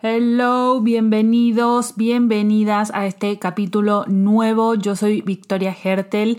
[0.00, 4.76] Hello, bienvenidos, bienvenidas a este capítulo nuevo.
[4.76, 6.38] Yo soy Victoria Hertel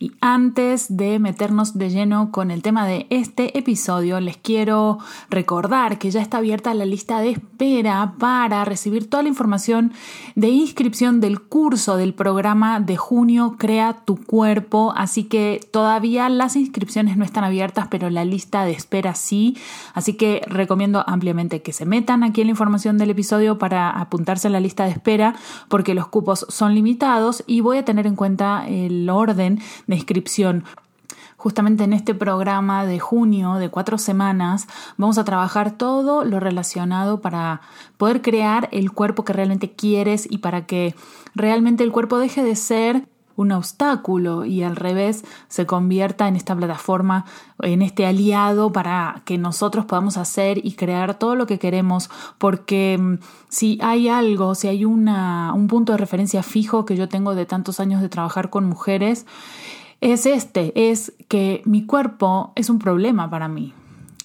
[0.00, 4.98] y antes de meternos de lleno con el tema de este episodio, les quiero
[5.28, 9.92] recordar que ya está abierta la lista de espera para recibir toda la información
[10.36, 14.92] de inscripción del curso del programa de junio Crea tu cuerpo.
[14.96, 19.56] Así que todavía las inscripciones no están abiertas, pero la lista de espera sí.
[19.94, 24.46] Así que recomiendo ampliamente que se metan aquí en la información del episodio para apuntarse
[24.46, 25.34] a la lista de espera,
[25.68, 29.58] porque los cupos son limitados y voy a tener en cuenta el orden
[29.88, 30.64] de inscripción.
[31.36, 37.20] Justamente en este programa de junio de cuatro semanas vamos a trabajar todo lo relacionado
[37.20, 37.60] para
[37.96, 40.94] poder crear el cuerpo que realmente quieres y para que
[41.34, 43.08] realmente el cuerpo deje de ser
[43.38, 47.24] un obstáculo y al revés se convierta en esta plataforma,
[47.60, 52.98] en este aliado para que nosotros podamos hacer y crear todo lo que queremos, porque
[52.98, 57.36] mm, si hay algo, si hay una, un punto de referencia fijo que yo tengo
[57.36, 59.24] de tantos años de trabajar con mujeres,
[60.00, 63.74] es este, es que mi cuerpo es un problema para mí.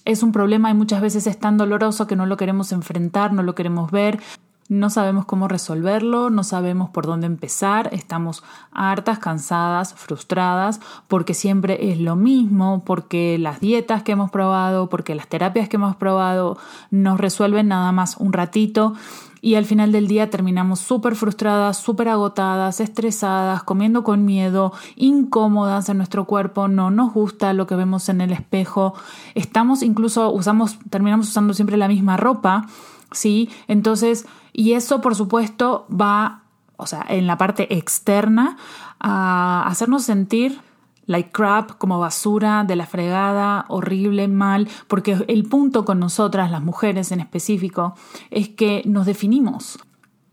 [0.04, 3.42] Es un problema y muchas veces es tan doloroso que no lo queremos enfrentar, no
[3.42, 4.20] lo queremos ver,
[4.68, 11.90] no sabemos cómo resolverlo, no sabemos por dónde empezar, estamos hartas, cansadas, frustradas, porque siempre
[11.90, 16.56] es lo mismo, porque las dietas que hemos probado, porque las terapias que hemos probado
[16.90, 18.94] nos resuelven nada más un ratito
[19.44, 25.90] y al final del día terminamos súper frustradas, súper agotadas, estresadas, comiendo con miedo, incómodas
[25.90, 28.94] en nuestro cuerpo, no nos gusta lo que vemos en el espejo,
[29.34, 32.68] estamos incluso usamos, terminamos usando siempre la misma ropa,
[33.12, 33.50] ¿sí?
[33.68, 36.44] Entonces, y eso por supuesto va,
[36.78, 38.56] o sea, en la parte externa,
[38.98, 40.58] a hacernos sentir
[41.06, 46.62] like crap, como basura, de la fregada, horrible, mal, porque el punto con nosotras, las
[46.62, 47.94] mujeres en específico,
[48.30, 49.78] es que nos definimos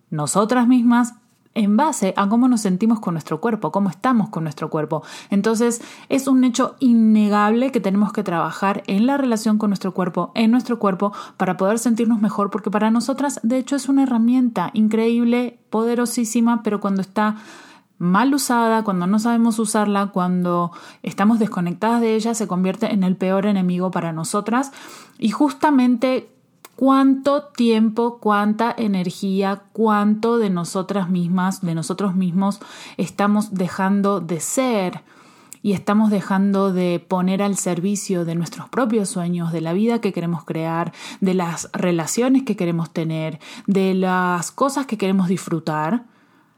[0.10, 1.16] nosotras mismas
[1.54, 5.04] en base a cómo nos sentimos con nuestro cuerpo, cómo estamos con nuestro cuerpo.
[5.30, 10.32] Entonces es un hecho innegable que tenemos que trabajar en la relación con nuestro cuerpo,
[10.36, 14.72] en nuestro cuerpo, para poder sentirnos mejor, porque para nosotras de hecho es una herramienta
[14.74, 17.36] increíble, poderosísima, pero cuando está
[18.02, 20.72] mal usada, cuando no sabemos usarla, cuando
[21.04, 24.72] estamos desconectadas de ella, se convierte en el peor enemigo para nosotras.
[25.20, 26.28] Y justamente
[26.76, 32.60] cuánto tiempo, cuánta energía, cuánto de nosotras mismas, de nosotros mismos
[32.98, 35.04] estamos dejando de ser
[35.62, 40.12] y estamos dejando de poner al servicio de nuestros propios sueños, de la vida que
[40.12, 46.06] queremos crear, de las relaciones que queremos tener, de las cosas que queremos disfrutar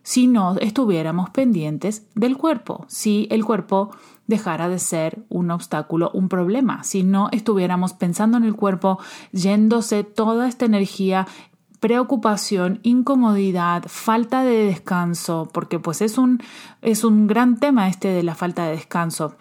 [0.04, 3.92] si no estuviéramos pendientes del cuerpo, si el cuerpo
[4.28, 9.00] dejara de ser un obstáculo, un problema, si no estuviéramos pensando en el cuerpo,
[9.32, 11.28] yéndose toda esta energía
[11.80, 16.42] preocupación, incomodidad, falta de descanso, porque pues es un,
[16.82, 19.36] es un gran tema este de la falta de descanso.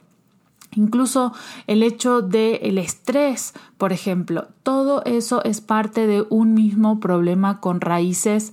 [0.74, 1.32] Incluso
[1.66, 7.60] el hecho del el estrés, por ejemplo, todo eso es parte de un mismo problema
[7.60, 8.52] con raíces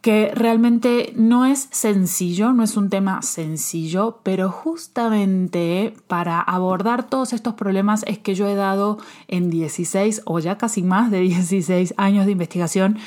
[0.00, 7.32] que realmente no es sencillo, no es un tema sencillo, pero justamente para abordar todos
[7.32, 11.94] estos problemas es que yo he dado en 16 o ya casi más de 16
[11.98, 12.98] años de investigación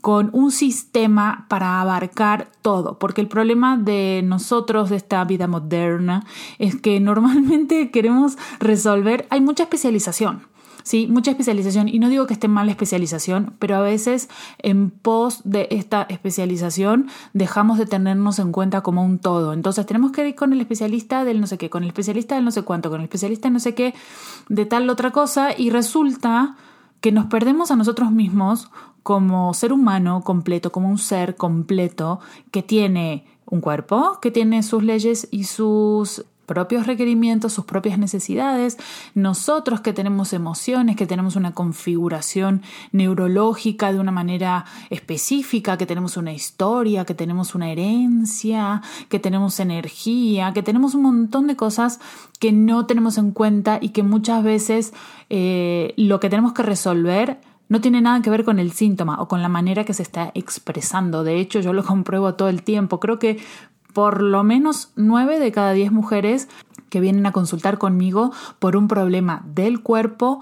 [0.00, 6.24] con un sistema para abarcar todo, porque el problema de nosotros, de esta vida moderna,
[6.58, 10.49] es que normalmente queremos resolver, hay mucha especialización.
[10.82, 11.88] Sí, mucha especialización.
[11.88, 16.02] Y no digo que esté mal la especialización, pero a veces en pos de esta
[16.08, 19.52] especialización dejamos de tenernos en cuenta como un todo.
[19.52, 22.44] Entonces tenemos que ir con el especialista del no sé qué, con el especialista del
[22.44, 23.94] no sé cuánto, con el especialista del no sé qué,
[24.48, 26.56] de tal otra cosa, y resulta
[27.00, 28.70] que nos perdemos a nosotros mismos
[29.02, 34.82] como ser humano completo, como un ser completo que tiene un cuerpo, que tiene sus
[34.82, 38.76] leyes y sus propios requerimientos, sus propias necesidades,
[39.14, 46.16] nosotros que tenemos emociones, que tenemos una configuración neurológica de una manera específica, que tenemos
[46.16, 52.00] una historia, que tenemos una herencia, que tenemos energía, que tenemos un montón de cosas
[52.40, 54.92] que no tenemos en cuenta y que muchas veces
[55.28, 57.38] eh, lo que tenemos que resolver
[57.68, 60.32] no tiene nada que ver con el síntoma o con la manera que se está
[60.34, 61.22] expresando.
[61.22, 62.98] De hecho, yo lo compruebo todo el tiempo.
[62.98, 63.38] Creo que
[63.92, 66.48] por lo menos 9 de cada 10 mujeres
[66.88, 70.40] que vienen a consultar conmigo por un problema del cuerpo,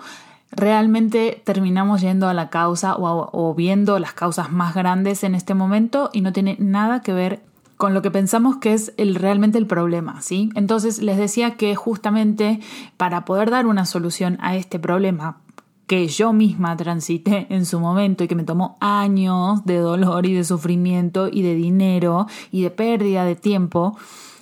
[0.50, 6.10] realmente terminamos yendo a la causa o, viendo las causas más grandes en este momento
[6.12, 7.42] y no tiene nada que ver
[7.76, 10.50] con lo que pensamos que es el, realmente el problema, ¿sí?
[10.56, 12.60] Entonces les decía que justamente
[12.96, 15.36] para poder dar una solución a este problema
[15.88, 20.34] que yo misma transité en su momento y que me tomó años de dolor y
[20.34, 23.96] de sufrimiento y de dinero y de pérdida de tiempo,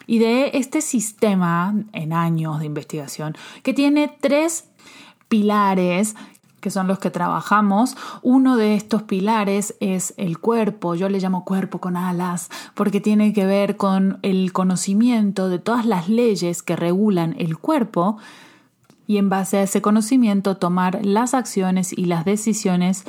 [0.06, 4.68] y de este sistema en años de investigación que tiene tres
[5.28, 6.14] pilares
[6.60, 7.96] que son los que trabajamos.
[8.22, 13.32] Uno de estos pilares es el cuerpo, yo le llamo cuerpo con alas, porque tiene
[13.32, 18.16] que ver con el conocimiento de todas las leyes que regulan el cuerpo
[19.06, 23.04] y en base a ese conocimiento tomar las acciones y las decisiones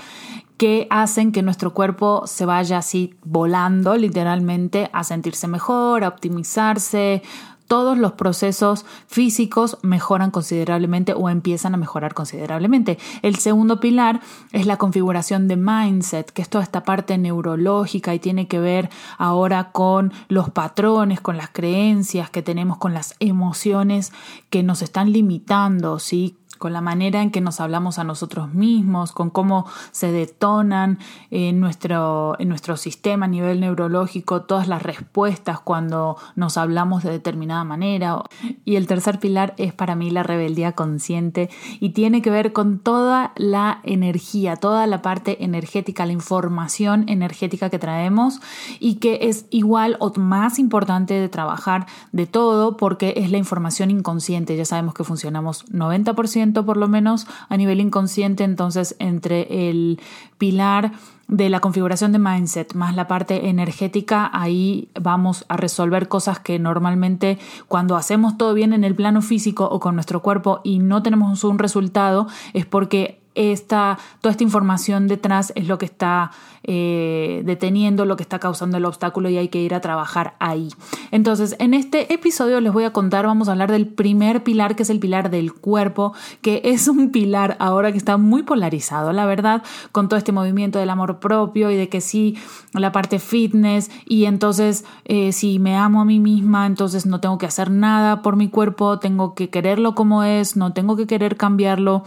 [0.58, 7.22] que hacen que nuestro cuerpo se vaya así volando literalmente a sentirse mejor, a optimizarse,
[7.68, 12.98] todos los procesos físicos mejoran considerablemente o empiezan a mejorar considerablemente.
[13.22, 14.22] El segundo pilar
[14.54, 18.90] es la configuración de mindset, que es toda esta parte neurológica y tiene que ver
[19.18, 24.14] ahora con los patrones, con las creencias que tenemos, con las emociones
[24.50, 26.38] que nos están limitando, ¿sí?
[26.58, 31.00] Con la manera en que nos hablamos a nosotros mismos, con cómo se detonan
[31.32, 37.64] en nuestro, nuestro sistema a nivel neurológico todas las respuestas cuando nos hablamos de determinada
[37.64, 38.24] manera.
[38.66, 41.50] Y el tercer pilar es para mí la rebeldía consciente
[41.80, 47.70] y tiene que ver con toda la energía, toda la parte energética, la información energética
[47.70, 48.40] que traemos
[48.80, 53.92] y que es igual o más importante de trabajar de todo porque es la información
[53.92, 54.56] inconsciente.
[54.56, 60.00] Ya sabemos que funcionamos 90% por lo menos a nivel inconsciente, entonces entre el
[60.38, 60.92] pilar
[61.28, 66.58] de la configuración de mindset más la parte energética, ahí vamos a resolver cosas que
[66.58, 71.04] normalmente cuando hacemos todo bien en el plano físico o con nuestro cuerpo y no
[71.04, 76.32] tenemos un resultado es porque esta, toda esta información detrás es lo que está
[76.64, 80.70] eh, deteniendo, lo que está causando el obstáculo y hay que ir a trabajar ahí.
[81.12, 84.84] Entonces, en este episodio les voy a contar, vamos a hablar del primer pilar, que
[84.84, 89.26] es el pilar del cuerpo, que es un pilar ahora que está muy polarizado, la
[89.26, 92.38] verdad, con todo este movimiento del amor propio y de que sí,
[92.74, 97.38] la parte fitness y entonces eh, si me amo a mí misma, entonces no tengo
[97.38, 101.38] que hacer nada por mi cuerpo, tengo que quererlo como es, no tengo que querer
[101.38, 102.04] cambiarlo,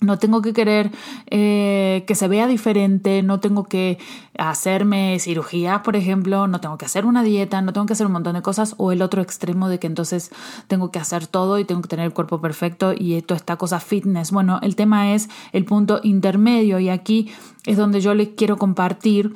[0.00, 0.90] no tengo que querer
[1.30, 3.98] eh, que se vea diferente, no tengo que
[4.36, 8.12] hacerme cirugía, por ejemplo, no tengo que hacer una dieta, no tengo que hacer un
[8.12, 10.30] montón de cosas, o el otro extremo de que entonces
[10.68, 13.80] tengo que hacer todo y tengo que tener el cuerpo perfecto y toda esta cosa
[13.80, 14.30] fitness.
[14.30, 17.30] Bueno, el tema es el punto intermedio y aquí
[17.64, 19.34] es donde yo les quiero compartir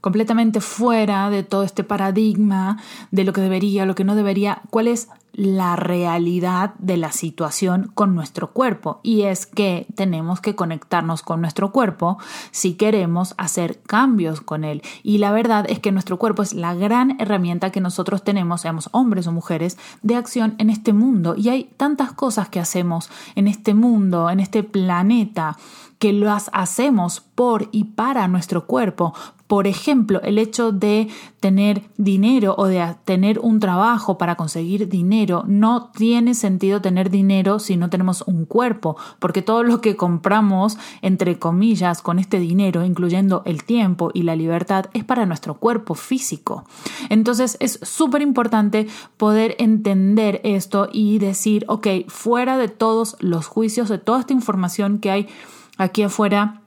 [0.00, 4.88] completamente fuera de todo este paradigma de lo que debería, lo que no debería, cuál
[4.88, 11.22] es la realidad de la situación con nuestro cuerpo y es que tenemos que conectarnos
[11.22, 12.18] con nuestro cuerpo
[12.50, 16.74] si queremos hacer cambios con él y la verdad es que nuestro cuerpo es la
[16.74, 21.48] gran herramienta que nosotros tenemos, seamos hombres o mujeres, de acción en este mundo y
[21.48, 25.56] hay tantas cosas que hacemos en este mundo, en este planeta
[25.98, 29.14] que las hacemos por y para nuestro cuerpo.
[29.50, 31.08] Por ejemplo, el hecho de
[31.40, 35.42] tener dinero o de tener un trabajo para conseguir dinero.
[35.44, 40.78] No tiene sentido tener dinero si no tenemos un cuerpo, porque todo lo que compramos,
[41.02, 45.96] entre comillas, con este dinero, incluyendo el tiempo y la libertad, es para nuestro cuerpo
[45.96, 46.62] físico.
[47.08, 53.88] Entonces es súper importante poder entender esto y decir, ok, fuera de todos los juicios,
[53.88, 55.28] de toda esta información que hay
[55.76, 56.60] aquí afuera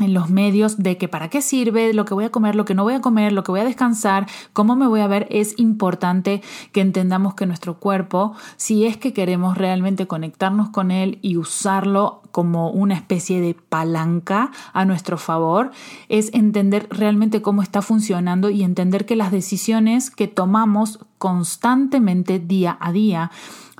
[0.00, 2.74] en los medios de que para qué sirve, lo que voy a comer, lo que
[2.74, 5.58] no voy a comer, lo que voy a descansar, cómo me voy a ver, es
[5.58, 6.42] importante
[6.72, 12.19] que entendamos que nuestro cuerpo, si es que queremos realmente conectarnos con él y usarlo
[12.30, 15.70] como una especie de palanca a nuestro favor,
[16.08, 22.78] es entender realmente cómo está funcionando y entender que las decisiones que tomamos constantemente día
[22.80, 23.30] a día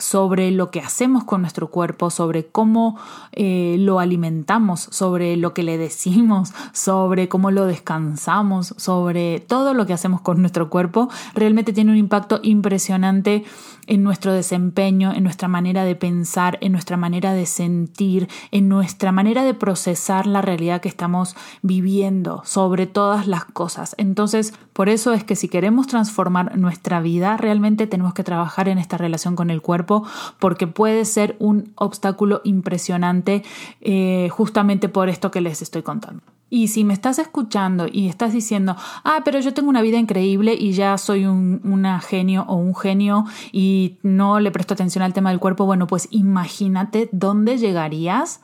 [0.00, 2.98] sobre lo que hacemos con nuestro cuerpo, sobre cómo
[3.32, 9.86] eh, lo alimentamos, sobre lo que le decimos, sobre cómo lo descansamos, sobre todo lo
[9.86, 13.44] que hacemos con nuestro cuerpo, realmente tiene un impacto impresionante
[13.86, 19.12] en nuestro desempeño, en nuestra manera de pensar, en nuestra manera de sentir, en nuestra
[19.12, 23.94] manera de procesar la realidad que estamos viviendo sobre todas las cosas.
[23.98, 28.78] Entonces, por eso es que si queremos transformar nuestra vida, realmente tenemos que trabajar en
[28.78, 30.04] esta relación con el cuerpo
[30.38, 33.42] porque puede ser un obstáculo impresionante
[33.80, 36.22] eh, justamente por esto que les estoy contando.
[36.50, 40.54] Y si me estás escuchando y estás diciendo, ah, pero yo tengo una vida increíble
[40.54, 45.14] y ya soy un una genio o un genio y no le presto atención al
[45.14, 48.40] tema del cuerpo, bueno, pues imagínate dónde llegarías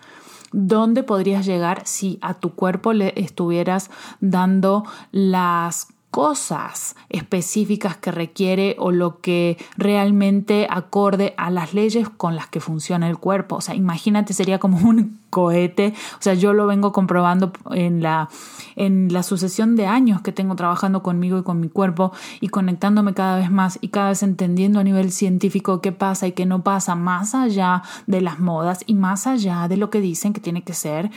[0.52, 8.74] dónde podrías llegar si a tu cuerpo le estuvieras dando las cosas específicas que requiere
[8.78, 13.56] o lo que realmente acorde a las leyes con las que funciona el cuerpo.
[13.56, 15.92] O sea, imagínate, sería como un cohete.
[16.14, 18.30] O sea, yo lo vengo comprobando en la,
[18.76, 23.12] en la sucesión de años que tengo trabajando conmigo y con mi cuerpo y conectándome
[23.12, 26.62] cada vez más y cada vez entendiendo a nivel científico qué pasa y qué no
[26.62, 30.62] pasa más allá de las modas y más allá de lo que dicen que tiene
[30.62, 31.10] que ser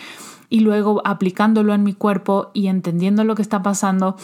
[0.49, 4.17] y luego aplicándolo en mi cuerpo y entendiendo lo que está pasando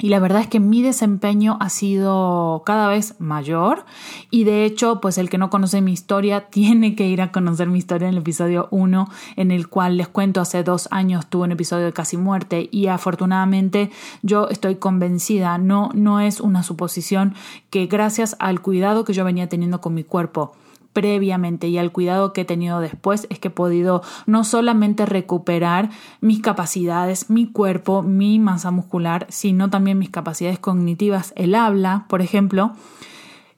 [0.00, 3.84] y la verdad es que mi desempeño ha sido cada vez mayor.
[4.30, 7.68] Y de hecho pues el que no conoce mi historia tiene que ir a conocer
[7.68, 11.44] mi historia en el episodio 1 en el cual les cuento hace dos años tuve
[11.44, 13.90] un episodio de casi muerte y afortunadamente
[14.22, 17.34] yo estoy convencida, no, no es una suposición
[17.70, 20.52] que gracias al cuidado que yo venía teniendo con mi cuerpo
[20.92, 25.90] previamente y al cuidado que he tenido después es que he podido no solamente recuperar
[26.20, 32.22] mis capacidades, mi cuerpo, mi masa muscular, sino también mis capacidades cognitivas, el habla, por
[32.22, 32.72] ejemplo,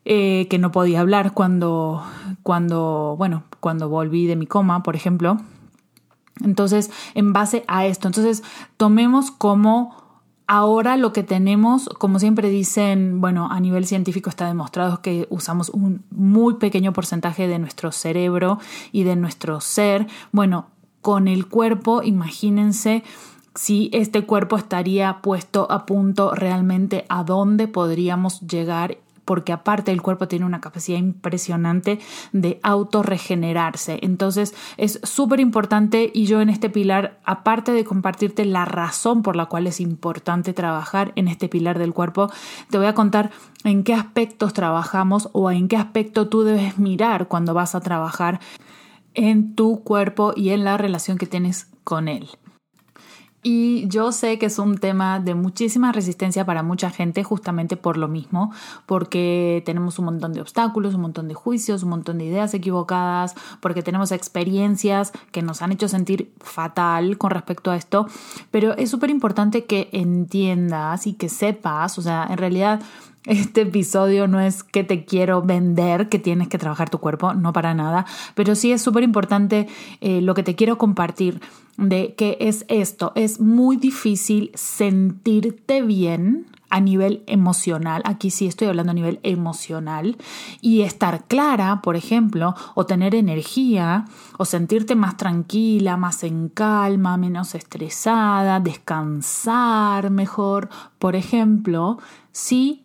[0.05, 2.03] eh, que no podía hablar cuando,
[2.43, 5.39] cuando, bueno, cuando volví de mi coma, por ejemplo.
[6.43, 8.43] Entonces, en base a esto, entonces
[8.77, 10.02] tomemos como
[10.47, 15.71] Ahora lo que tenemos, como siempre dicen, bueno, a nivel científico está demostrado que usamos
[15.71, 18.59] un muy pequeño porcentaje de nuestro cerebro
[18.91, 20.07] y de nuestro ser.
[20.33, 20.67] Bueno,
[21.01, 23.03] con el cuerpo, imagínense
[23.55, 30.03] si este cuerpo estaría puesto a punto realmente a dónde podríamos llegar porque aparte el
[30.03, 31.99] cuerpo tiene una capacidad impresionante
[32.33, 33.99] de autorregenerarse.
[34.03, 39.37] Entonces es súper importante y yo en este pilar, aparte de compartirte la razón por
[39.37, 42.31] la cual es importante trabajar en este pilar del cuerpo,
[42.71, 43.31] te voy a contar
[43.65, 48.41] en qué aspectos trabajamos o en qué aspecto tú debes mirar cuando vas a trabajar
[49.15, 52.29] en tu cuerpo y en la relación que tienes con él.
[53.45, 57.97] Y yo sé que es un tema de muchísima resistencia para mucha gente justamente por
[57.97, 58.53] lo mismo,
[58.87, 63.35] porque tenemos un montón de obstáculos, un montón de juicios, un montón de ideas equivocadas,
[63.61, 68.07] porque tenemos experiencias que nos han hecho sentir fatal con respecto a esto,
[68.53, 72.81] pero es súper importante que entiendas y que sepas, o sea, en realidad
[73.27, 77.53] este episodio no es que te quiero vender, que tienes que trabajar tu cuerpo, no
[77.53, 79.69] para nada, pero sí es súper importante
[80.01, 81.41] eh, lo que te quiero compartir
[81.77, 88.69] de que es esto, es muy difícil sentirte bien a nivel emocional, aquí sí estoy
[88.69, 90.17] hablando a nivel emocional,
[90.63, 94.07] y estar clara, por ejemplo, o tener energía,
[94.39, 101.99] o sentirte más tranquila, más en calma, menos estresada, descansar mejor, por ejemplo,
[102.33, 102.83] si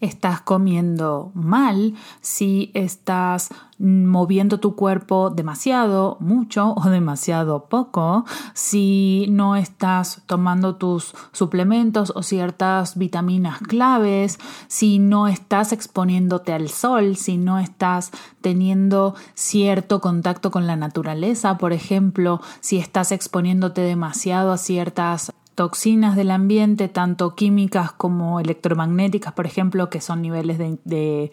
[0.00, 9.56] estás comiendo mal, si estás moviendo tu cuerpo demasiado, mucho o demasiado poco, si no
[9.56, 17.36] estás tomando tus suplementos o ciertas vitaminas claves, si no estás exponiéndote al sol, si
[17.36, 18.10] no estás
[18.40, 26.16] teniendo cierto contacto con la naturaleza, por ejemplo, si estás exponiéndote demasiado a ciertas toxinas
[26.16, 31.30] del ambiente, tanto químicas como electromagnéticas, por ejemplo, que son niveles de,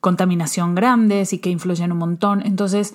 [0.00, 2.40] contaminación grandes y que influyen un montón.
[2.46, 2.94] Entonces,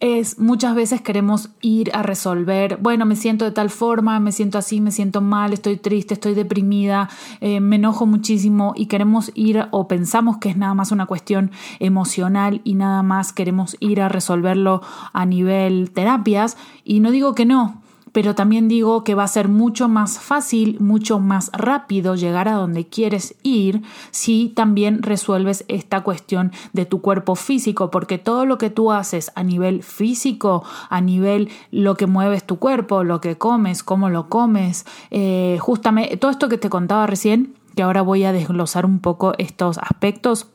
[0.00, 4.56] es muchas veces queremos ir a resolver, bueno, me siento de tal forma, me siento
[4.56, 9.66] así, me siento mal, estoy triste, estoy deprimida, eh, me enojo muchísimo y queremos ir
[9.70, 14.08] o pensamos que es nada más una cuestión emocional y nada más queremos ir a
[14.08, 14.80] resolverlo
[15.12, 17.79] a nivel terapias y no digo que no,
[18.12, 22.54] pero también digo que va a ser mucho más fácil, mucho más rápido llegar a
[22.54, 28.58] donde quieres ir si también resuelves esta cuestión de tu cuerpo físico, porque todo lo
[28.58, 33.38] que tú haces a nivel físico, a nivel lo que mueves tu cuerpo, lo que
[33.38, 38.24] comes, cómo lo comes, eh, justamente todo esto que te contaba recién, que ahora voy
[38.24, 40.48] a desglosar un poco estos aspectos,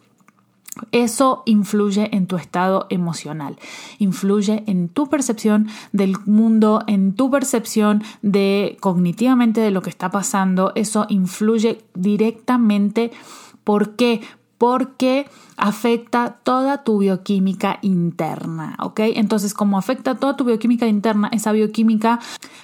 [0.91, 3.57] eso influye en tu estado emocional,
[3.99, 10.09] influye en tu percepción del mundo, en tu percepción de cognitivamente de lo que está
[10.11, 13.11] pasando, eso influye directamente.
[13.63, 14.21] ¿Por qué?
[14.57, 15.27] porque
[15.57, 18.99] afecta toda tu bioquímica interna, ¿ok?
[19.15, 22.19] Entonces, como afecta toda tu bioquímica interna, esa bioquímica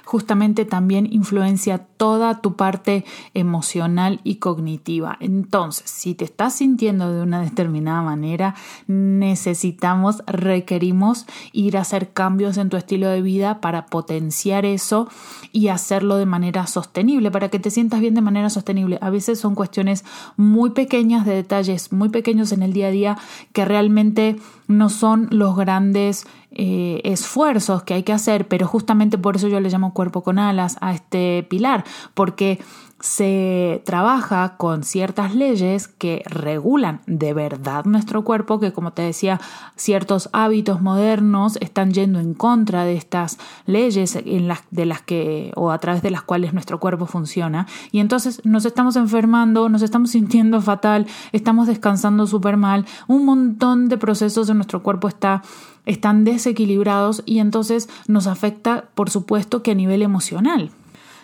[0.05, 5.17] justamente también influencia toda tu parte emocional y cognitiva.
[5.19, 8.55] Entonces, si te estás sintiendo de una determinada manera,
[8.87, 15.07] necesitamos, requerimos ir a hacer cambios en tu estilo de vida para potenciar eso
[15.51, 18.97] y hacerlo de manera sostenible, para que te sientas bien de manera sostenible.
[19.01, 20.03] A veces son cuestiones
[20.37, 23.17] muy pequeñas de detalles, muy pequeños en el día a día
[23.53, 29.35] que realmente no son los grandes eh, esfuerzos que hay que hacer, pero justamente por
[29.35, 32.59] eso yo le llamo cuerpo con alas a este pilar, porque
[33.01, 39.41] se trabaja con ciertas leyes que regulan de verdad nuestro cuerpo, que como te decía,
[39.75, 45.51] ciertos hábitos modernos están yendo en contra de estas leyes en las, de las que
[45.55, 47.67] o a través de las cuales nuestro cuerpo funciona.
[47.91, 53.89] Y entonces nos estamos enfermando, nos estamos sintiendo fatal, estamos descansando súper mal, un montón
[53.89, 55.41] de procesos en nuestro cuerpo está
[55.87, 60.69] están desequilibrados y entonces nos afecta, por supuesto, que a nivel emocional.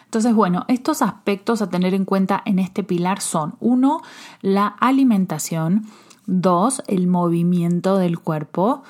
[0.07, 4.01] Entonces, bueno, estos aspectos a tener en cuenta en este pilar son, uno,
[4.41, 5.85] la alimentación,
[6.25, 8.83] dos, el movimiento del cuerpo,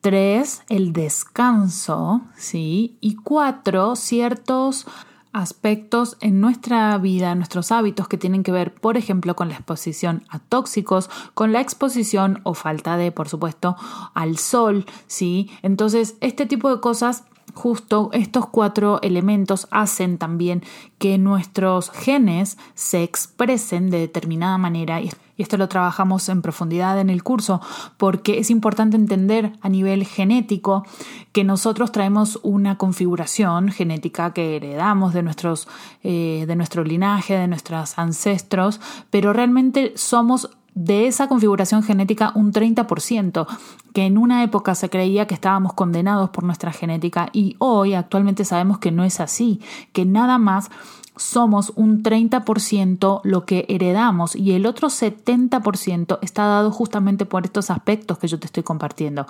[0.00, 2.98] tres, el descanso, ¿sí?
[3.00, 4.88] Y cuatro, ciertos
[5.32, 10.24] aspectos en nuestra vida, nuestros hábitos que tienen que ver, por ejemplo, con la exposición
[10.28, 13.76] a tóxicos, con la exposición o falta de, por supuesto,
[14.14, 15.48] al sol, ¿sí?
[15.62, 17.22] Entonces, este tipo de cosas
[17.52, 20.62] Justo estos cuatro elementos hacen también
[20.98, 27.10] que nuestros genes se expresen de determinada manera y esto lo trabajamos en profundidad en
[27.10, 27.60] el curso
[27.96, 30.86] porque es importante entender a nivel genético
[31.32, 35.66] que nosotros traemos una configuración genética que heredamos de, nuestros,
[36.02, 42.52] eh, de nuestro linaje, de nuestros ancestros, pero realmente somos de esa configuración genética un
[42.52, 43.46] 30%,
[43.92, 48.44] que en una época se creía que estábamos condenados por nuestra genética y hoy actualmente
[48.44, 49.60] sabemos que no es así,
[49.92, 50.70] que nada más
[51.16, 57.70] somos un 30% lo que heredamos y el otro 70% está dado justamente por estos
[57.70, 59.26] aspectos que yo te estoy compartiendo,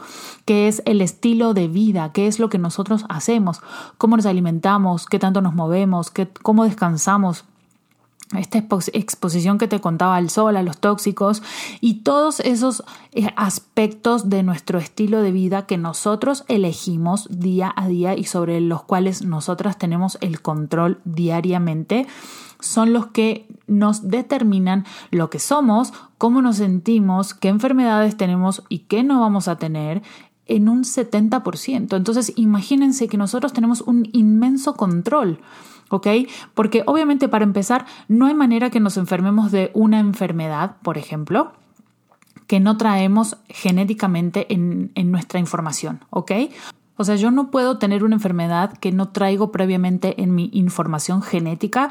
[0.47, 3.61] que es el estilo de vida, qué es lo que nosotros hacemos,
[3.99, 7.45] cómo nos alimentamos, qué tanto nos movemos, qué, cómo descansamos
[8.37, 11.43] esta exposición que te contaba al sol, a los tóxicos
[11.81, 17.89] y todos esos eh, aspectos de nuestro estilo de vida que nosotros elegimos día a
[17.89, 22.07] día y sobre los cuales nosotras tenemos el control diariamente
[22.61, 28.81] son los que nos determinan lo que somos, cómo nos sentimos, qué enfermedades tenemos y
[28.81, 30.03] qué no vamos a tener
[30.47, 31.97] en un 70%.
[31.97, 35.41] Entonces imagínense que nosotros tenemos un inmenso control.
[35.91, 36.09] ¿Ok?
[36.55, 41.53] Porque obviamente para empezar, no hay manera que nos enfermemos de una enfermedad, por ejemplo,
[42.47, 46.33] que no traemos genéticamente en, en nuestra información, ¿ok?
[46.97, 51.23] O sea, yo no puedo tener una enfermedad que no traigo previamente en mi información
[51.23, 51.91] genética,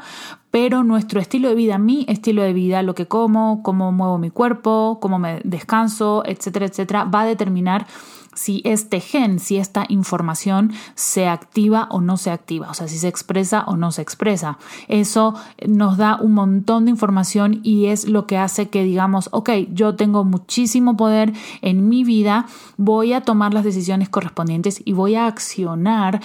[0.50, 4.30] pero nuestro estilo de vida, mi estilo de vida, lo que como, cómo muevo mi
[4.30, 7.86] cuerpo, cómo me descanso, etcétera, etcétera, va a determinar
[8.34, 12.98] si este gen, si esta información se activa o no se activa, o sea, si
[12.98, 14.58] se expresa o no se expresa.
[14.88, 15.34] Eso
[15.66, 19.94] nos da un montón de información y es lo que hace que digamos, ok, yo
[19.94, 25.26] tengo muchísimo poder en mi vida, voy a tomar las decisiones correspondientes y voy a
[25.26, 26.20] accionar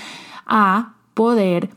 [0.45, 1.69] a poder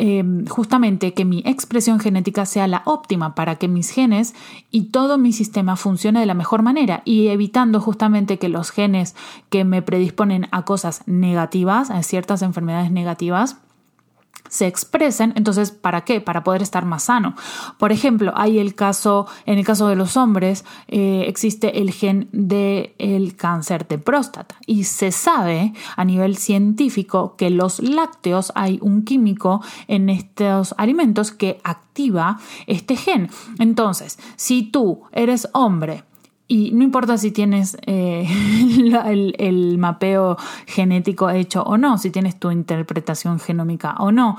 [0.00, 4.32] Em, justamente que mi expresión genética sea la óptima para que mis genes
[4.70, 9.16] y todo mi sistema funcione de la mejor manera y evitando justamente que los genes
[9.50, 13.56] que me predisponen a cosas negativas, a ciertas enfermedades negativas,
[14.48, 16.20] se expresen, entonces, ¿para qué?
[16.20, 17.34] Para poder estar más sano.
[17.78, 22.28] Por ejemplo, hay el caso, en el caso de los hombres, eh, existe el gen
[22.32, 29.04] del cáncer de próstata y se sabe a nivel científico que los lácteos hay un
[29.04, 33.30] químico en estos alimentos que activa este gen.
[33.58, 36.04] Entonces, si tú eres hombre,
[36.48, 38.26] y no importa si tienes eh,
[39.38, 44.38] el, mapeo genético hecho o no, si tienes tu interpretación genómica o no.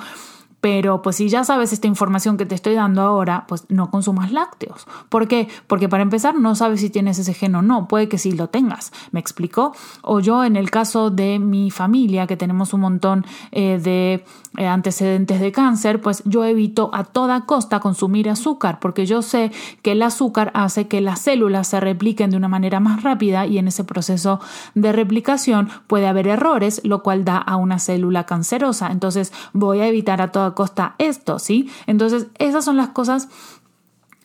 [0.62, 4.32] Pero pues si ya sabes esta información que te estoy dando ahora, pues no consumas
[4.32, 4.88] lácteos.
[5.10, 5.48] ¿Por qué?
[5.68, 8.50] Porque para empezar no sabes si tienes ese gen o no, puede que sí lo
[8.50, 9.74] tengas, ¿me explico?
[10.02, 14.26] O yo en el caso de mi familia, que tenemos un montón eh, de
[14.58, 19.52] eh, antecedentes de cáncer, pues yo evito a toda costa consumir azúcar, porque yo sé
[19.82, 23.58] que el azúcar hace que las células se repliquen de una manera más rápida y
[23.58, 24.40] en ese proceso
[24.76, 28.92] de replicación puede haber errores, lo cual da a una célula cancerosa.
[28.92, 31.70] Entonces voy a evitar a toda costa esto, ¿sí?
[31.88, 33.30] Entonces, esas son las cosas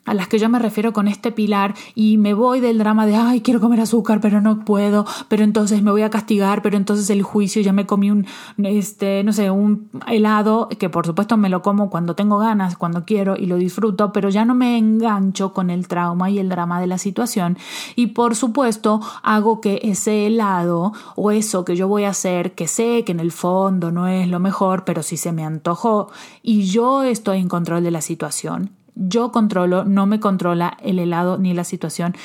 [0.05, 3.15] a las que yo me refiero con este pilar y me voy del drama de,
[3.15, 7.09] ay, quiero comer azúcar, pero no puedo, pero entonces me voy a castigar, pero entonces
[7.09, 8.25] el juicio ya me comí un,
[8.57, 13.05] este, no sé, un helado, que por supuesto me lo como cuando tengo ganas, cuando
[13.05, 16.79] quiero y lo disfruto, pero ya no me engancho con el trauma y el drama
[16.79, 17.57] de la situación.
[17.95, 22.67] Y por supuesto hago que ese helado o eso que yo voy a hacer, que
[22.67, 26.09] sé que en el fondo no es lo mejor, pero si se me antojó
[26.41, 31.37] y yo estoy en control de la situación, yo controlo, no me controla el helado
[31.37, 32.15] ni la situación.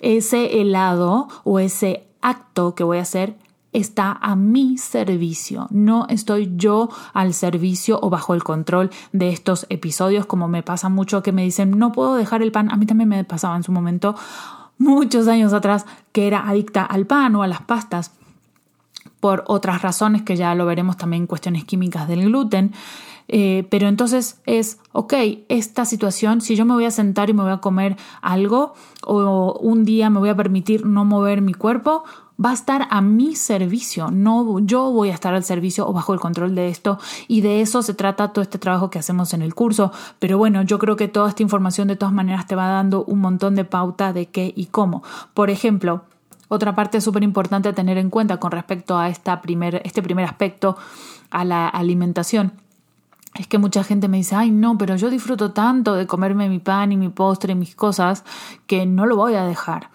[0.00, 3.36] Ese helado o ese acto que voy a hacer
[3.72, 9.66] está a mi servicio, no estoy yo al servicio o bajo el control de estos
[9.68, 12.86] episodios como me pasa mucho que me dicen no puedo dejar el pan, a mí
[12.86, 14.16] también me pasaba en su momento
[14.76, 18.10] muchos años atrás que era adicta al pan o a las pastas
[19.20, 22.72] por otras razones que ya lo veremos también cuestiones químicas del gluten
[23.32, 25.14] eh, pero entonces es, ok,
[25.48, 28.74] esta situación, si yo me voy a sentar y me voy a comer algo
[29.06, 32.02] o un día me voy a permitir no mover mi cuerpo,
[32.44, 36.12] va a estar a mi servicio, no yo voy a estar al servicio o bajo
[36.12, 36.98] el control de esto.
[37.28, 40.62] Y de eso se trata todo este trabajo que hacemos en el curso, pero bueno,
[40.62, 43.64] yo creo que toda esta información de todas maneras te va dando un montón de
[43.64, 45.04] pauta de qué y cómo.
[45.34, 46.02] Por ejemplo,
[46.48, 50.24] otra parte súper importante a tener en cuenta con respecto a esta primer, este primer
[50.24, 50.76] aspecto
[51.30, 52.54] a la alimentación
[53.40, 56.58] es que mucha gente me dice, ay no, pero yo disfruto tanto de comerme mi
[56.58, 58.22] pan y mi postre y mis cosas
[58.66, 59.90] que no lo voy a dejar.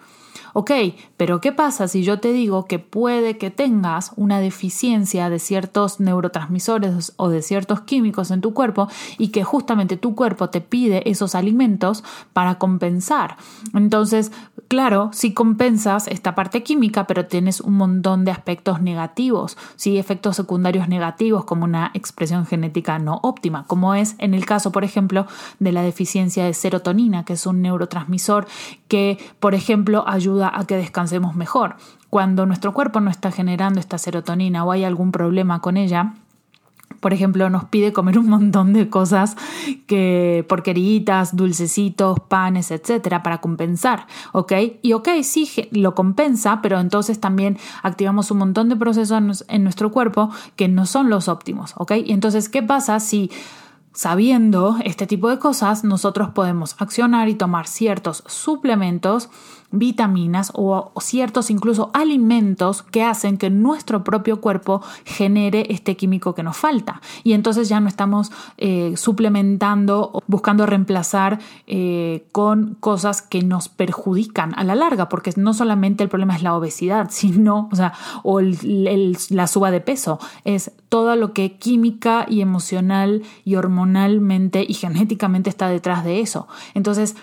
[0.58, 0.70] Ok,
[1.18, 6.00] pero ¿qué pasa si yo te digo que puede que tengas una deficiencia de ciertos
[6.00, 8.88] neurotransmisores o de ciertos químicos en tu cuerpo
[9.18, 13.36] y que justamente tu cuerpo te pide esos alimentos para compensar?
[13.74, 14.32] Entonces,
[14.68, 19.98] claro, si compensas esta parte química, pero tienes un montón de aspectos negativos, ¿sí?
[19.98, 24.84] efectos secundarios negativos como una expresión genética no óptima, como es en el caso, por
[24.84, 25.26] ejemplo,
[25.58, 28.46] de la deficiencia de serotonina, que es un neurotransmisor
[28.88, 31.76] que, por ejemplo, ayuda a que descansemos mejor.
[32.10, 36.14] Cuando nuestro cuerpo no está generando esta serotonina o hay algún problema con ella,
[37.00, 39.36] por ejemplo, nos pide comer un montón de cosas
[39.86, 44.52] que porqueritas, dulcecitos, panes, etcétera, para compensar, ¿ok?
[44.82, 49.92] Y ok, sí lo compensa, pero entonces también activamos un montón de procesos en nuestro
[49.92, 51.92] cuerpo que no son los óptimos, ¿ok?
[52.04, 53.30] Y entonces, ¿qué pasa si
[53.96, 59.30] sabiendo este tipo de cosas, nosotros podemos accionar y tomar ciertos suplementos
[59.70, 66.42] vitaminas o, ciertos incluso alimentos que hacen que nuestro propio cuerpo genere este químico que
[66.42, 67.00] nos falta.
[67.24, 73.68] Y entonces ya no estamos eh, suplementando o buscando reemplazar eh, con cosas que nos
[73.68, 77.92] perjudican a la larga, porque no solamente el problema es la obesidad, sino, o sea,
[78.22, 83.56] o la suba de peso, es todo lo que química y emocional y
[84.66, 86.48] y genéticamente está detrás de eso.
[86.74, 87.16] Entonces,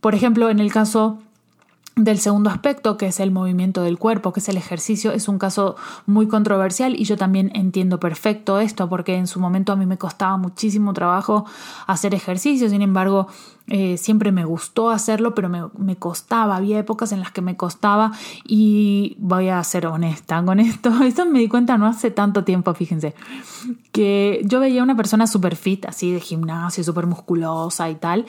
[0.00, 1.18] por ejemplo, en el caso
[1.94, 5.38] del segundo aspecto, que es el movimiento del cuerpo, que es el ejercicio, es un
[5.38, 5.76] caso
[6.06, 9.98] muy controversial y yo también entiendo perfecto esto porque en su momento a mí me
[9.98, 11.44] costaba muchísimo trabajo
[11.86, 13.28] hacer ejercicio, sin embargo
[13.68, 17.56] eh, siempre me gustó hacerlo, pero me, me, costaba, había épocas en las que me
[17.56, 18.12] costaba
[18.44, 22.72] y voy a ser honesta con esto, esto me di cuenta no hace tanto tiempo,
[22.72, 23.14] fíjense,
[23.92, 28.24] que yo veía una persona súper fit, así de gimnasio, súper musculosa y tal,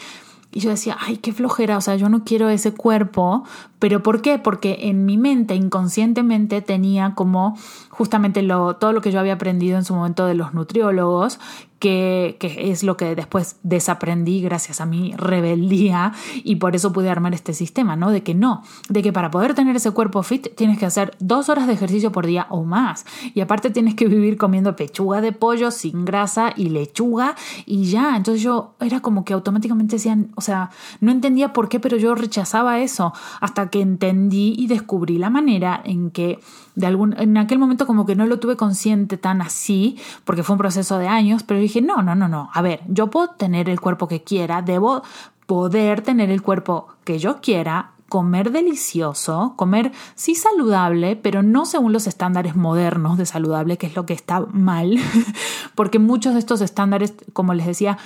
[0.54, 3.44] y yo decía, ay, qué flojera, o sea, yo no quiero ese cuerpo,
[3.80, 4.38] pero ¿por qué?
[4.38, 7.58] Porque en mi mente inconscientemente tenía como
[7.90, 11.40] justamente lo, todo lo que yo había aprendido en su momento de los nutriólogos,
[11.84, 17.34] que, es lo que después desaprendí gracias a mi rebeldía y por eso pude armar
[17.34, 18.10] este sistema, ¿no?
[18.10, 21.50] De que no, de que para poder tener ese cuerpo fit tienes que hacer dos
[21.50, 25.34] horas de ejercicio por día o más y aparte tienes que vivir comiendo pechuga de
[25.34, 30.42] pollo sin grasa y lechuga y ya, entonces yo era como que automáticamente decían, o
[30.42, 30.70] sea,
[31.02, 35.82] no entendía por qué, pero yo rechazaba eso hasta que entendí y descubrí la manera
[35.84, 36.40] en que
[36.76, 40.54] de algún, en aquel momento como que no lo tuve consciente tan así, porque fue
[40.54, 43.70] un proceso de años, pero dije, no, no, no, no, a ver, yo puedo tener
[43.70, 45.04] el cuerpo que quiera, debo
[45.46, 51.94] poder tener el cuerpo que yo quiera, comer delicioso, comer sí saludable, pero no según
[51.94, 55.00] los estándares modernos de saludable, que es lo que está mal,
[55.76, 57.98] porque muchos de estos estándares, como les decía,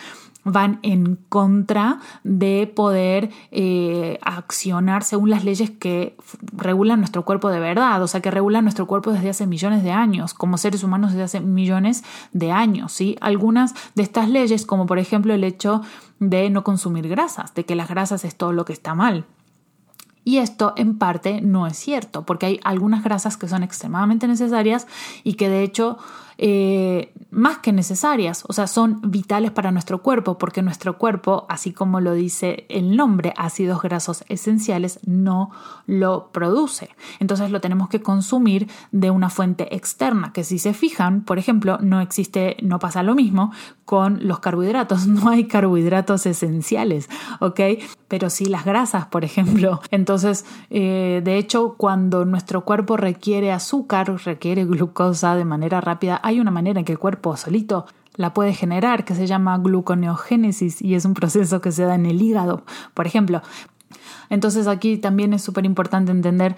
[0.51, 6.15] van en contra de poder eh, accionar según las leyes que
[6.53, 9.91] regulan nuestro cuerpo de verdad, o sea, que regulan nuestro cuerpo desde hace millones de
[9.91, 13.17] años, como seres humanos desde hace millones de años, ¿sí?
[13.21, 15.81] Algunas de estas leyes, como por ejemplo el hecho
[16.19, 19.25] de no consumir grasas, de que las grasas es todo lo que está mal.
[20.23, 24.85] Y esto en parte no es cierto, porque hay algunas grasas que son extremadamente necesarias
[25.23, 25.97] y que de hecho
[26.37, 31.73] eh, más que necesarias, o sea, son vitales para nuestro cuerpo, porque nuestro cuerpo, así
[31.73, 35.51] como lo dice el nombre, ácidos grasos esenciales, no
[35.85, 36.89] lo produce.
[37.19, 41.77] Entonces lo tenemos que consumir de una fuente externa, que si se fijan, por ejemplo,
[41.81, 43.51] no existe, no pasa lo mismo
[43.85, 47.59] con los carbohidratos, no hay carbohidratos esenciales, ¿ok?
[48.07, 49.81] Pero sí las grasas, por ejemplo.
[49.91, 56.41] Entonces, eh, de hecho, cuando nuestro cuerpo requiere azúcar, requiere glucosa de manera rápida, hay
[56.41, 57.85] una manera en que el cuerpo solito
[58.15, 62.05] la puede generar que se llama gluconeogénesis y es un proceso que se da en
[62.05, 63.41] el hígado, por ejemplo.
[64.29, 66.57] Entonces aquí también es súper importante entender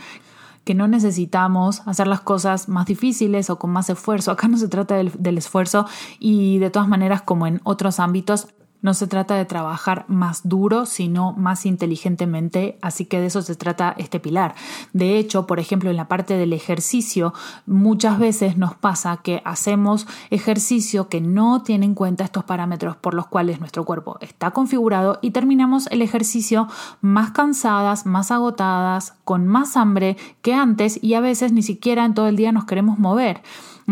[0.63, 4.31] que no necesitamos hacer las cosas más difíciles o con más esfuerzo.
[4.31, 5.85] Acá no se trata del, del, esfuerzo
[6.17, 8.47] y de todas maneras, como en otros ámbitos,
[8.81, 13.55] no se trata de trabajar más duro, sino más inteligentemente, así que de eso se
[13.55, 14.55] trata este pilar.
[14.93, 17.33] De hecho, por ejemplo, en la parte del ejercicio,
[17.65, 23.13] muchas veces nos pasa que hacemos ejercicio que no tiene en cuenta estos parámetros por
[23.13, 26.67] los cuales nuestro cuerpo está configurado y terminamos el ejercicio
[27.01, 32.13] más cansadas, más agotadas, con más hambre que antes y a veces ni siquiera en
[32.13, 33.41] todo el día nos queremos mover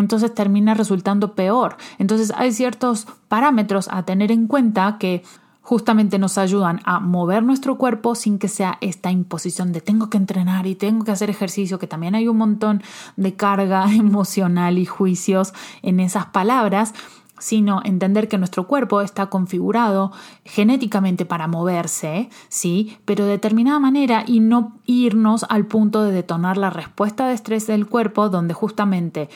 [0.01, 1.77] entonces termina resultando peor.
[1.97, 5.23] Entonces hay ciertos parámetros a tener en cuenta que
[5.67, 10.15] justamente nos ayudan a mover nuestro cuerpo sin que sea esta imposición de tengo que
[10.15, 12.81] entrenar y tengo que hacer ejercicio, que también hay un montón
[13.17, 16.93] de carga emocional y juicios en esas palabras
[17.39, 20.11] sino entender que nuestro cuerpo está configurado
[20.43, 26.57] genéticamente para moverse, sí, pero de determinada manera y no irnos al punto de detonar
[26.57, 29.29] la respuesta de estrés del cuerpo donde justamente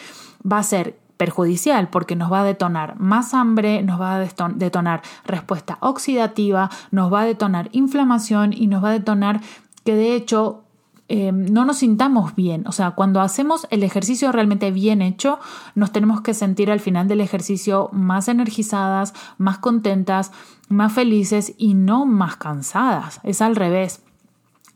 [0.49, 5.01] va a ser perjudicial porque nos va a detonar más hambre, nos va a detonar
[5.25, 9.41] respuesta oxidativa, nos va a detonar inflamación y nos va a detonar
[9.83, 10.63] que de hecho
[11.13, 12.63] Em, no nos sintamos bien.
[12.67, 15.39] O sea, cuando hacemos el ejercicio realmente bien hecho,
[15.75, 20.31] nos tenemos que sentir al final del ejercicio más energizadas, más contentas,
[20.69, 23.19] más felices y no más cansadas.
[23.23, 24.01] Es al revés.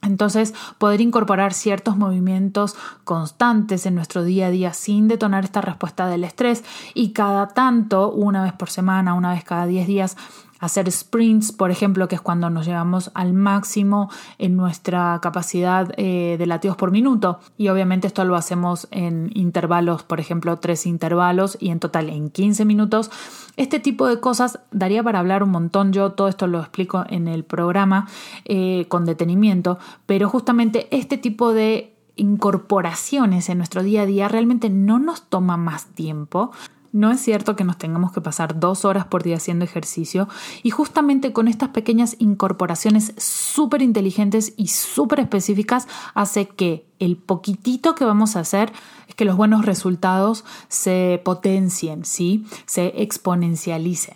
[0.05, 6.07] Entonces, poder incorporar ciertos movimientos constantes en nuestro día a día sin detonar esta respuesta
[6.07, 6.63] del estrés
[6.93, 10.17] y cada tanto, una vez por semana, una vez cada 10 días,
[10.59, 16.35] hacer sprints, por ejemplo, que es cuando nos llevamos al máximo en nuestra capacidad eh,
[16.37, 17.39] de latidos por minuto.
[17.57, 22.29] Y obviamente esto lo hacemos en intervalos, por ejemplo, tres intervalos y en total en
[22.29, 23.11] 15 minutos.
[23.57, 25.93] Este tipo de cosas daría para hablar un montón.
[25.93, 28.07] Yo todo esto lo explico en el programa
[28.45, 34.69] eh, con detenimiento, pero justamente este tipo de incorporaciones en nuestro día a día realmente
[34.69, 36.51] no nos toma más tiempo.
[36.95, 40.29] No es cierto que nos tengamos que pasar dos horas por día haciendo ejercicio
[40.63, 47.95] y justamente con estas pequeñas incorporaciones súper inteligentes y súper específicas hace que el poquitito
[47.95, 48.71] que vamos a hacer
[49.09, 52.45] es que los buenos resultados se potencien, ¿sí?
[52.65, 54.15] se exponencialicen.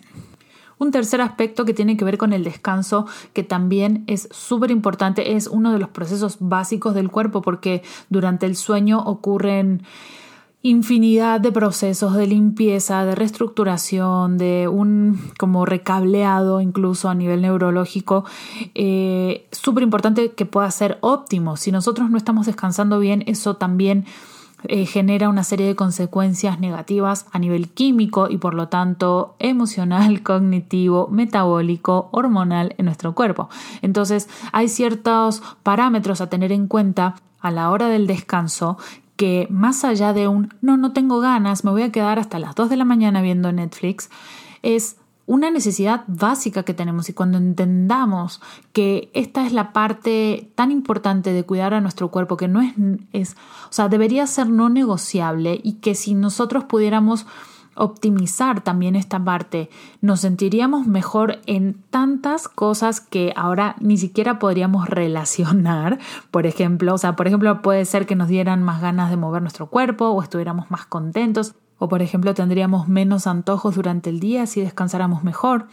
[0.78, 5.36] Un tercer aspecto que tiene que ver con el descanso, que también es súper importante,
[5.36, 9.82] es uno de los procesos básicos del cuerpo porque durante el sueño ocurren
[10.62, 18.24] infinidad de procesos de limpieza, de reestructuración, de un como recableado incluso a nivel neurológico,
[18.74, 21.56] eh, súper importante que pueda ser óptimo.
[21.56, 24.04] Si nosotros no estamos descansando bien, eso también
[24.64, 30.22] eh, genera una serie de consecuencias negativas a nivel químico y por lo tanto emocional,
[30.22, 33.48] cognitivo, metabólico, hormonal en nuestro cuerpo.
[33.80, 38.76] Entonces hay ciertos parámetros a tener en cuenta a la hora del descanso
[39.20, 42.54] que más allá de un no, no tengo ganas, me voy a quedar hasta las
[42.54, 44.08] 2 de la mañana viendo Netflix,
[44.62, 47.10] es una necesidad básica que tenemos.
[47.10, 48.40] Y cuando entendamos
[48.72, 52.72] que esta es la parte tan importante de cuidar a nuestro cuerpo que no es,
[53.12, 53.36] es
[53.68, 57.26] o sea, debería ser no negociable y que si nosotros pudiéramos
[57.80, 64.88] optimizar también esta parte, nos sentiríamos mejor en tantas cosas que ahora ni siquiera podríamos
[64.88, 65.98] relacionar.
[66.30, 69.42] Por ejemplo, o sea, por ejemplo, puede ser que nos dieran más ganas de mover
[69.42, 71.54] nuestro cuerpo o estuviéramos más contentos.
[71.78, 75.66] O por ejemplo, tendríamos menos antojos durante el día si descansáramos mejor.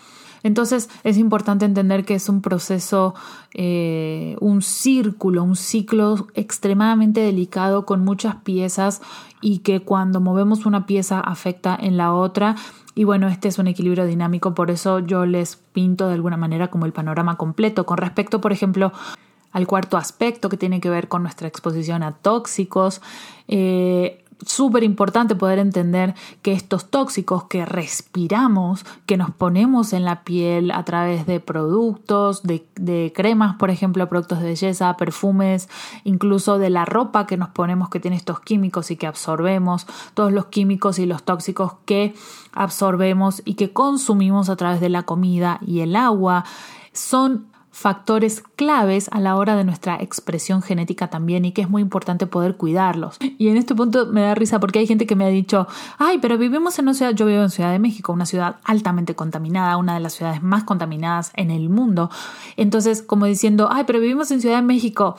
[0.47, 3.13] Entonces es importante entender que es un proceso,
[3.53, 9.01] eh, un círculo, un ciclo extremadamente delicado con muchas piezas
[9.41, 12.55] y que cuando movemos una pieza afecta en la otra.
[12.95, 16.69] Y bueno, este es un equilibrio dinámico, por eso yo les pinto de alguna manera
[16.69, 17.85] como el panorama completo.
[17.85, 18.93] Con respecto, por ejemplo,
[19.51, 23.01] al cuarto aspecto que tiene que ver con nuestra exposición a tóxicos,
[23.49, 30.23] eh, súper importante poder entender que estos tóxicos que respiramos, que nos ponemos en la
[30.23, 35.69] piel a través de productos, de, cremas, por ejemplo, productos de belleza, perfumes,
[36.03, 40.31] incluso de la ropa que nos ponemos que tiene estos químicos y que absorbemos, todos
[40.31, 42.13] los químicos y los tóxicos que
[42.53, 46.45] absorbemos y que consumimos a través de la comida y el agua,
[46.93, 47.47] son
[47.77, 52.25] factores claves a la hora de nuestra expresión genética también y que es muy importante
[52.25, 53.17] poder cuidarlos.
[53.37, 55.67] Y en este punto me da risa porque hay gente que me ha dicho,
[55.99, 59.13] ay, pero vivimos en una ciudad, yo vivo en Ciudad de México, una ciudad altamente
[59.13, 62.09] contaminada, una de las ciudades más contaminadas en el mundo.
[62.55, 65.15] Entonces, como diciendo, ay, pero vivimos en Ciudad de México,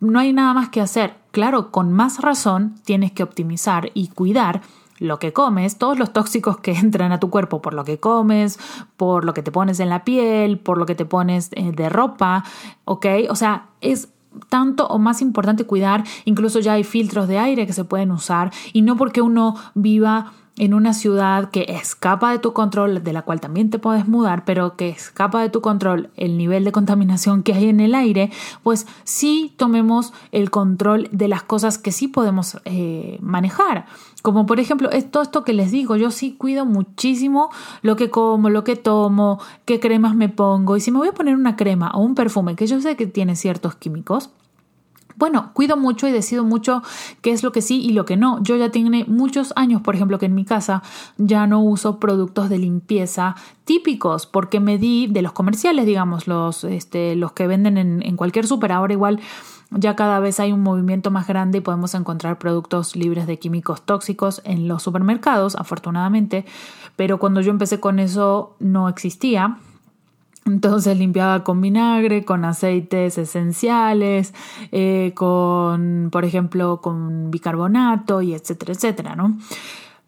[0.00, 1.14] no hay nada más que hacer.
[1.30, 4.60] Claro, con más razón tienes que optimizar y cuidar
[5.02, 8.58] lo que comes, todos los tóxicos que entran a tu cuerpo por lo que comes,
[8.96, 11.88] por lo que te pones en la piel, por lo que te pones eh, de
[11.88, 12.44] ropa,
[12.84, 13.06] ¿ok?
[13.28, 14.08] O sea, es
[14.48, 18.50] tanto o más importante cuidar, incluso ya hay filtros de aire que se pueden usar
[18.72, 23.22] y no porque uno viva en una ciudad que escapa de tu control, de la
[23.22, 27.42] cual también te puedes mudar, pero que escapa de tu control el nivel de contaminación
[27.42, 28.30] que hay en el aire,
[28.62, 33.86] pues sí tomemos el control de las cosas que sí podemos eh, manejar.
[34.22, 37.50] Como por ejemplo, todo esto que les digo, yo sí cuido muchísimo
[37.82, 40.76] lo que como, lo que tomo, qué cremas me pongo.
[40.76, 43.08] Y si me voy a poner una crema o un perfume que yo sé que
[43.08, 44.30] tiene ciertos químicos,
[45.22, 46.82] bueno, cuido mucho y decido mucho
[47.20, 48.42] qué es lo que sí y lo que no.
[48.42, 50.82] Yo ya tiene muchos años, por ejemplo, que en mi casa
[51.16, 56.64] ya no uso productos de limpieza típicos porque me di de los comerciales, digamos, los,
[56.64, 58.72] este, los que venden en, cualquier súper.
[58.72, 59.20] Ahora igual
[59.70, 63.82] ya cada vez hay un movimiento más grande y podemos encontrar productos libres de químicos
[63.82, 66.46] tóxicos en los supermercados, afortunadamente,
[66.96, 69.56] pero cuando yo empecé con eso no existía.
[70.44, 74.34] Entonces limpiaba con vinagre, con aceites esenciales,
[74.72, 79.38] eh, con, por ejemplo, con bicarbonato y etcétera, etcétera, ¿no?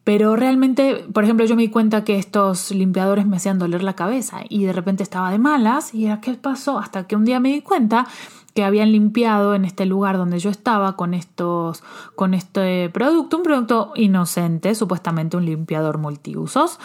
[0.02, 3.94] Pero realmente, por ejemplo, yo me di cuenta que estos limpiadores me hacían doler la
[3.94, 6.78] cabeza y de repente estaba de malas y era ¿qué pasó?
[6.78, 8.06] Hasta que un día me di cuenta
[8.54, 11.82] que habían limpiado en este lugar donde yo estaba con estos
[12.14, 16.78] con este producto, un producto inocente, supuestamente un limpiador multiusos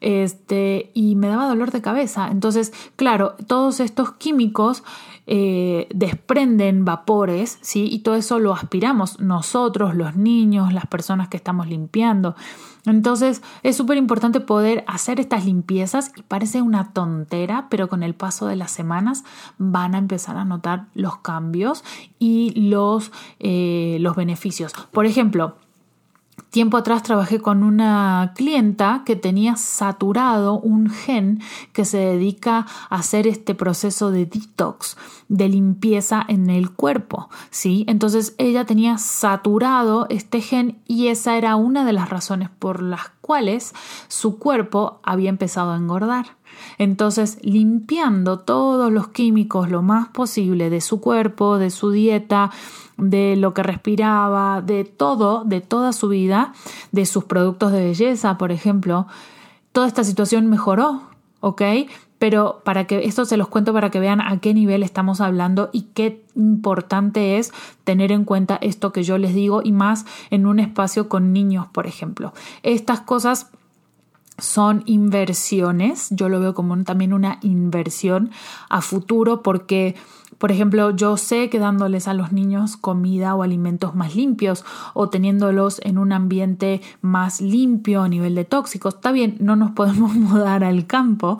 [0.00, 2.28] este, y me daba dolor de cabeza.
[2.30, 4.82] Entonces, claro, todos estos químicos
[5.26, 7.88] eh, desprenden vapores, ¿sí?
[7.90, 12.36] Y todo eso lo aspiramos nosotros, los niños, las personas que estamos limpiando.
[12.86, 18.14] Entonces, es súper importante poder hacer estas limpiezas y parece una tontera, pero con el
[18.14, 19.24] paso de las semanas
[19.56, 21.82] van a empezar a notar los cambios
[22.18, 24.74] y los, eh, los beneficios.
[24.92, 25.56] Por ejemplo,
[26.54, 32.94] Tiempo atrás trabajé con una clienta que tenía saturado un gen que se dedica a
[32.94, 37.84] hacer este proceso de detox, de limpieza en el cuerpo, ¿sí?
[37.88, 43.08] Entonces ella tenía saturado este gen y esa era una de las razones por las
[43.20, 43.74] cuales
[44.06, 46.36] su cuerpo había empezado a engordar.
[46.78, 52.50] Entonces, limpiando todos los químicos lo más posible de su cuerpo, de su dieta,
[52.96, 56.52] de lo que respiraba, de todo, de toda su vida,
[56.92, 59.06] de sus productos de belleza, por ejemplo,
[59.72, 61.02] toda esta situación mejoró,
[61.40, 61.62] ¿ok?
[62.18, 65.68] Pero para que esto se los cuento para que vean a qué nivel estamos hablando
[65.72, 70.46] y qué importante es tener en cuenta esto que yo les digo y más en
[70.46, 72.32] un espacio con niños, por ejemplo.
[72.62, 73.50] Estas cosas
[74.38, 78.30] son inversiones, yo lo veo como también una inversión
[78.68, 79.94] a futuro porque
[80.38, 85.08] por ejemplo, yo sé que dándoles a los niños comida o alimentos más limpios o
[85.08, 90.14] teniéndolos en un ambiente más limpio a nivel de tóxicos, está bien, no nos podemos
[90.14, 91.38] mudar al campo,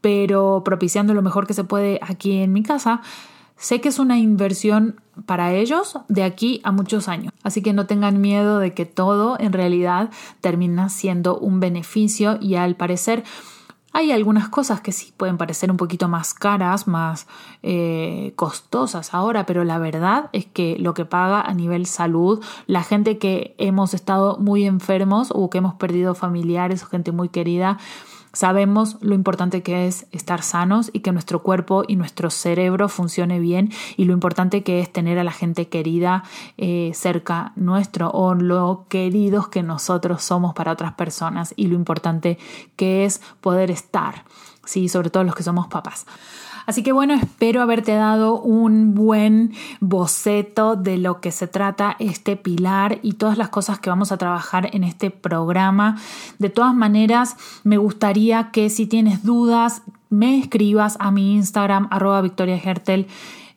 [0.00, 3.02] pero propiciando lo mejor que se puede aquí en mi casa,
[3.58, 7.32] sé que es una inversión para ellos de aquí a muchos años.
[7.42, 12.54] Así que no tengan miedo de que todo en realidad termina siendo un beneficio y
[12.54, 13.24] al parecer
[13.92, 17.26] hay algunas cosas que sí pueden parecer un poquito más caras, más
[17.62, 22.82] eh, costosas ahora, pero la verdad es que lo que paga a nivel salud, la
[22.82, 27.78] gente que hemos estado muy enfermos o que hemos perdido familiares o gente muy querida,
[28.32, 33.40] Sabemos lo importante que es estar sanos y que nuestro cuerpo y nuestro cerebro funcione
[33.40, 36.24] bien y lo importante que es tener a la gente querida
[36.56, 42.38] eh, cerca nuestro o lo queridos que nosotros somos para otras personas y lo importante
[42.76, 44.24] que es poder estar,
[44.64, 46.06] sí, sobre todo los que somos papás.
[46.68, 52.36] Así que bueno, espero haberte dado un buen boceto de lo que se trata este
[52.36, 55.96] pilar y todas las cosas que vamos a trabajar en este programa.
[56.38, 62.20] De todas maneras, me gustaría que si tienes dudas, me escribas a mi Instagram, arroba
[62.20, 62.56] Victoria